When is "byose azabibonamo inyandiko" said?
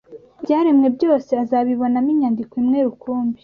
0.97-2.53